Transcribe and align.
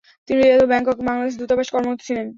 তিনি 0.27 0.39
রিয়াদ 0.41 0.61
ও 0.63 0.67
ব্যাংককে 0.67 1.03
বাংলাদেশ 1.09 1.33
দূতাবাসে 1.39 1.71
কর্মরত 1.71 1.99
ছিলেন। 2.07 2.27